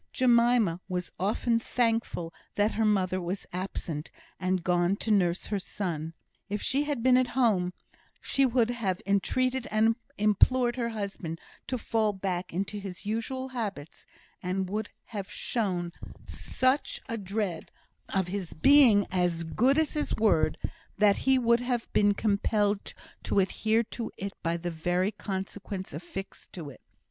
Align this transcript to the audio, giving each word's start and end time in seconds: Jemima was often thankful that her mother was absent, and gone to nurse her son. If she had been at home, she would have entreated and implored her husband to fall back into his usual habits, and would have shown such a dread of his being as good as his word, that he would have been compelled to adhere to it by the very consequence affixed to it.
Jemima 0.11 0.81
was 0.89 1.11
often 1.19 1.59
thankful 1.59 2.33
that 2.55 2.71
her 2.71 2.85
mother 2.85 3.21
was 3.21 3.45
absent, 3.53 4.09
and 4.39 4.63
gone 4.63 4.95
to 4.95 5.11
nurse 5.11 5.45
her 5.45 5.59
son. 5.59 6.15
If 6.49 6.59
she 6.59 6.85
had 6.85 7.03
been 7.03 7.17
at 7.17 7.27
home, 7.37 7.73
she 8.19 8.43
would 8.43 8.71
have 8.71 8.99
entreated 9.05 9.67
and 9.69 9.95
implored 10.17 10.75
her 10.75 10.89
husband 10.89 11.39
to 11.67 11.77
fall 11.77 12.13
back 12.13 12.51
into 12.51 12.79
his 12.79 13.05
usual 13.05 13.49
habits, 13.49 14.07
and 14.41 14.67
would 14.71 14.89
have 15.13 15.29
shown 15.29 15.93
such 16.25 16.99
a 17.07 17.15
dread 17.15 17.69
of 18.09 18.25
his 18.27 18.53
being 18.53 19.05
as 19.11 19.43
good 19.43 19.77
as 19.77 19.93
his 19.93 20.15
word, 20.15 20.57
that 20.97 21.17
he 21.27 21.37
would 21.37 21.59
have 21.59 21.87
been 21.93 22.15
compelled 22.15 22.95
to 23.21 23.37
adhere 23.39 23.83
to 23.83 24.11
it 24.17 24.33
by 24.41 24.57
the 24.57 24.71
very 24.71 25.11
consequence 25.11 25.93
affixed 25.93 26.51
to 26.53 26.71
it. 26.71 26.81